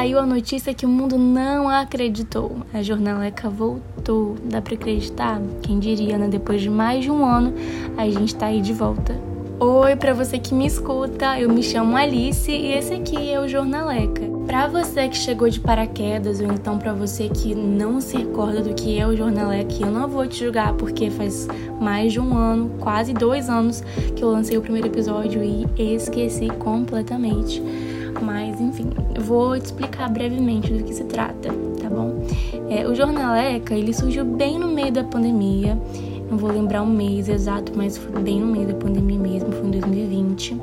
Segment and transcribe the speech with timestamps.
[0.00, 2.62] saiu a notícia que o mundo não acreditou.
[2.72, 4.34] A jornaleca voltou.
[4.44, 5.38] Dá pra acreditar?
[5.60, 6.26] Quem diria, né?
[6.26, 7.52] Depois de mais de um ano,
[7.98, 9.20] a gente tá aí de volta.
[9.60, 13.46] Oi, para você que me escuta, eu me chamo Alice e esse aqui é o
[13.46, 14.22] Jornaleca.
[14.46, 18.72] Para você que chegou de paraquedas ou então para você que não se recorda do
[18.72, 21.46] que é o Jornaleca, eu não vou te julgar porque faz
[21.78, 23.82] mais de um ano, quase dois anos
[24.16, 27.62] que eu lancei o primeiro episódio e esqueci completamente.
[28.20, 32.22] Mas enfim, vou te explicar brevemente do que se trata, tá bom?
[32.68, 35.76] É, o Jornaleca ele surgiu bem no meio da pandemia
[36.30, 39.66] não vou lembrar o mês exato, mas foi bem no meio da pandemia mesmo, foi
[39.66, 40.60] em 2020.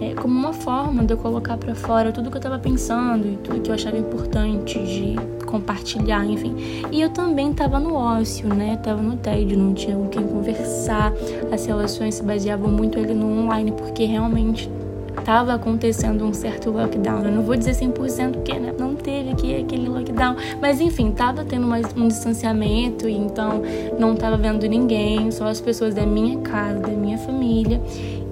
[0.00, 3.36] É, como uma forma de eu colocar para fora tudo que eu estava pensando e
[3.36, 5.14] tudo que eu achava importante de
[5.44, 6.82] compartilhar, enfim.
[6.90, 8.76] E eu também estava no ócio, né?
[8.82, 11.12] Tava no tédio, não tinha com quem conversar.
[11.52, 14.68] As relações se baseavam muito ali no online, porque realmente
[15.18, 17.24] estava acontecendo um certo lockdown.
[17.24, 21.44] Eu não vou dizer 100% porque né, não teve aqui aquele lockdown, mas enfim, estava
[21.44, 23.62] tendo mais um distanciamento então
[23.98, 27.80] não estava vendo ninguém, só as pessoas da minha casa, da minha família.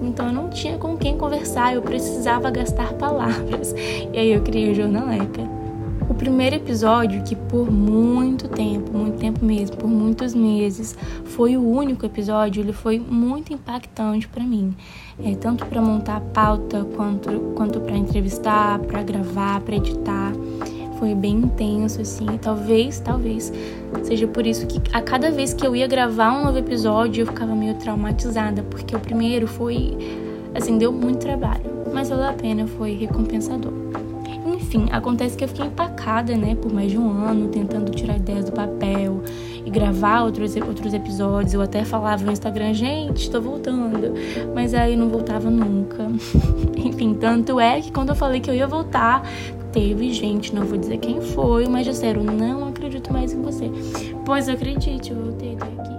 [0.01, 3.73] Então eu não tinha com quem conversar, eu precisava gastar palavras.
[4.13, 5.57] E aí eu criei o Jornaleca
[6.17, 10.95] primeiro episódio, que por muito tempo, muito tempo mesmo, por muitos meses,
[11.25, 14.75] foi o único episódio, ele foi muito impactante para mim.
[15.23, 20.31] É, tanto para montar a pauta, quanto, quanto para entrevistar, para gravar, para editar.
[20.99, 22.25] Foi bem intenso, assim.
[22.41, 23.51] Talvez, talvez
[24.03, 27.27] seja por isso que a cada vez que eu ia gravar um novo episódio, eu
[27.27, 29.95] ficava meio traumatizada, porque o primeiro foi,
[30.55, 31.77] assim, deu muito trabalho.
[31.93, 33.73] Mas valeu a pena, foi recompensador.
[34.67, 38.43] Enfim, acontece que eu fiquei empacada, né, por mais de um ano, tentando tirar ideias
[38.43, 39.23] do papel
[39.65, 41.53] e gravar outros, outros episódios.
[41.53, 44.13] Eu até falava no Instagram, gente, estou voltando.
[44.53, 46.03] Mas aí não voltava nunca.
[46.75, 49.23] Enfim, tanto é que quando eu falei que eu ia voltar,
[49.71, 53.71] teve gente, não vou dizer quem foi, mas disseram, não acredito mais em você.
[54.25, 55.97] Pois acredite, eu voltei até aqui.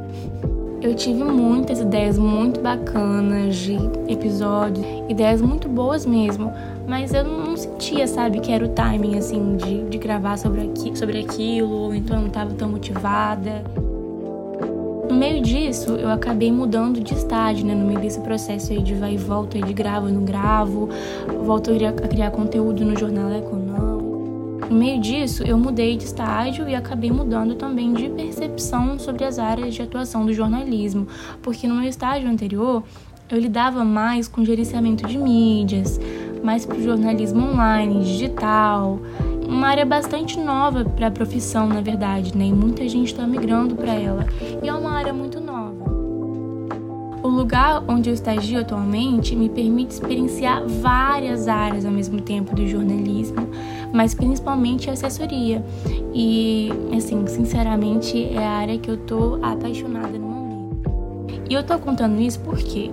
[0.82, 3.76] Eu tive muitas ideias muito bacanas de
[4.08, 6.52] episódios, ideias muito boas mesmo,
[6.86, 10.96] mas eu não sentia, sabe, que era o timing, assim, de, de gravar sobre, aqui,
[10.96, 13.64] sobre aquilo, então eu não estava tão motivada.
[15.08, 17.74] No meio disso, eu acabei mudando de estágio, né?
[17.74, 20.88] No meio desse processo aí de vai e volta, de gravo, não gravo,
[21.44, 24.08] volto a criar, conteúdo no jornal Econômico
[24.68, 29.38] no meio disso, eu mudei de estágio e acabei mudando também de percepção sobre as
[29.38, 31.08] áreas de atuação do jornalismo,
[31.42, 32.82] porque no meu estágio anterior
[33.30, 35.98] eu lidava mais com gerenciamento de mídias,
[36.42, 38.98] mais para o jornalismo online, digital,
[39.46, 42.46] uma área bastante nova para a profissão, na verdade, né?
[42.46, 44.26] E muita gente está migrando para ela.
[44.62, 45.88] E é uma área muito nova.
[47.22, 52.66] O lugar onde eu estagio atualmente me permite experienciar várias áreas ao mesmo tempo do
[52.66, 53.48] jornalismo,
[53.92, 55.64] mas principalmente assessoria.
[56.14, 60.90] E, assim, sinceramente, é a área que eu tô apaixonada no momento.
[61.50, 62.90] E eu tô contando isso por quê?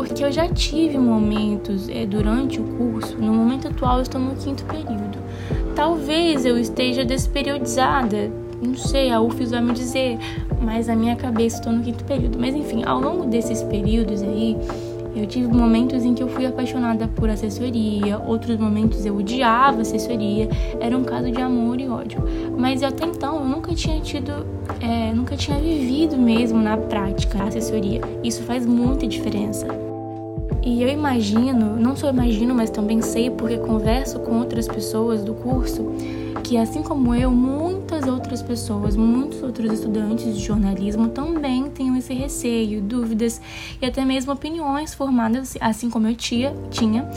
[0.00, 4.34] Porque eu já tive momentos é, durante o curso, no momento atual eu estou no
[4.34, 5.18] quinto período.
[5.76, 10.18] Talvez eu esteja desperiodizada, não sei, a UFES vai me dizer,
[10.62, 12.38] mas a minha cabeça estou no quinto período.
[12.40, 14.56] Mas enfim, ao longo desses períodos aí,
[15.14, 20.48] eu tive momentos em que eu fui apaixonada por assessoria, outros momentos eu odiava assessoria,
[20.80, 22.24] era um caso de amor e ódio.
[22.56, 24.46] Mas até então eu nunca tinha tido,
[24.80, 28.00] é, nunca tinha vivido mesmo na prática a assessoria.
[28.24, 29.89] Isso faz muita diferença.
[30.62, 35.32] E eu imagino, não só imagino, mas também sei porque converso com outras pessoas do
[35.32, 35.86] curso,
[36.44, 42.12] que assim como eu, muitas outras pessoas, muitos outros estudantes de jornalismo também têm esse
[42.12, 43.40] receio, dúvidas
[43.80, 47.08] e até mesmo opiniões formadas, assim como eu tinha, tinha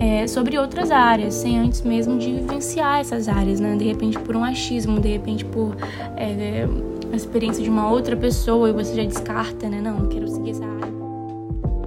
[0.00, 3.76] é, sobre outras áreas, sem antes mesmo de vivenciar essas áreas, né?
[3.76, 5.76] De repente por um achismo, de repente por
[6.16, 6.66] é,
[7.12, 9.80] a experiência de uma outra pessoa e você já descarta, né?
[9.80, 10.97] Não quero seguir essa área.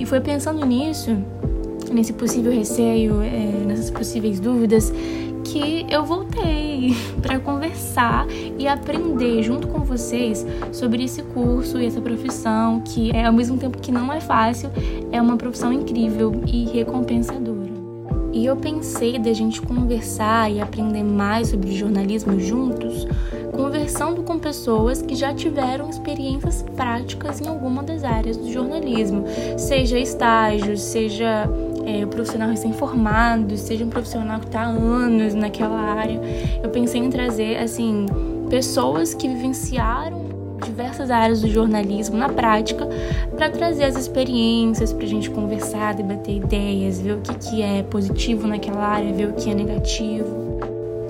[0.01, 1.15] E foi pensando nisso,
[1.91, 4.91] nesse possível receio, é, nessas possíveis dúvidas,
[5.43, 8.25] que eu voltei para conversar
[8.57, 13.59] e aprender junto com vocês sobre esse curso e essa profissão, que é ao mesmo
[13.59, 14.71] tempo que não é fácil,
[15.11, 17.60] é uma profissão incrível e recompensadora.
[18.33, 23.05] E eu pensei da gente conversar e aprender mais sobre jornalismo juntos,
[23.51, 29.25] conversando com pessoas que já tiveram experiências práticas em alguma das áreas do jornalismo,
[29.57, 31.45] seja estágio, seja
[31.85, 36.19] é, profissional recém-formado, seja um profissional que está há anos naquela área.
[36.63, 38.05] Eu pensei em trazer, assim,
[38.49, 40.30] pessoas que vivenciaram
[40.81, 42.87] diversas áreas do jornalismo na prática
[43.35, 47.83] para trazer as experiências para a gente conversar, debater ideias, ver o que, que é
[47.83, 50.41] positivo naquela área, ver o que é negativo.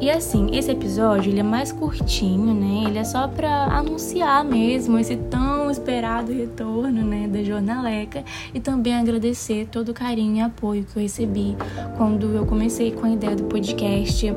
[0.02, 2.90] E assim, esse episódio ele é mais curtinho, né?
[2.90, 8.24] Ele é só para anunciar mesmo esse tão esperado retorno, né, da Jornaleca
[8.54, 11.56] e também agradecer todo o carinho e apoio que eu recebi
[11.98, 14.34] quando eu comecei com a ideia do podcast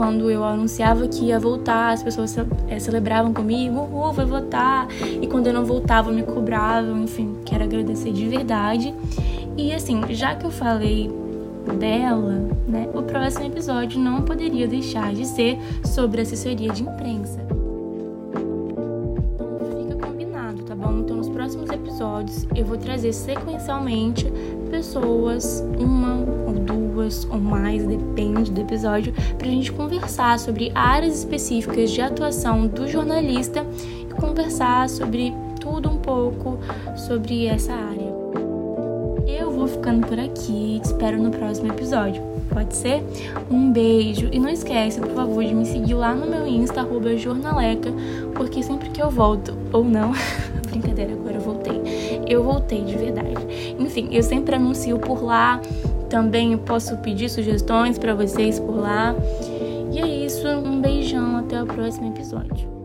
[0.00, 2.34] quando eu anunciava que ia voltar, as pessoas
[2.68, 4.88] é, celebravam comigo, uh, vai voltar.
[5.20, 8.94] E quando eu não voltava, me cobravam, enfim, quero agradecer de verdade.
[9.58, 11.10] E assim, já que eu falei
[11.78, 17.38] dela, né, o próximo episódio não poderia deixar de ser sobre assessoria de imprensa.
[19.34, 21.00] Então fica combinado, tá bom?
[21.00, 24.32] Então nos próximos episódios eu vou trazer sequencialmente
[24.70, 26.39] pessoas, uma
[27.00, 32.66] duas ou mais, depende do episódio, para a gente conversar sobre áreas específicas de atuação
[32.66, 33.64] do jornalista
[34.02, 36.58] e conversar sobre tudo um pouco
[36.96, 38.10] sobre essa área.
[39.26, 42.22] Eu vou ficando por aqui, te espero no próximo episódio.
[42.50, 43.02] Pode ser?
[43.50, 46.86] Um beijo e não esquece, por favor, de me seguir lá no meu Insta,
[47.16, 47.92] jornaleca,
[48.34, 50.12] porque sempre que eu volto, ou não,
[50.68, 51.80] brincadeira, agora eu voltei.
[52.28, 53.74] Eu voltei de verdade.
[53.78, 55.60] Enfim, eu sempre anuncio por lá.
[56.10, 59.14] Também posso pedir sugestões para vocês por lá.
[59.92, 62.79] E é isso, um beijão, até o próximo episódio.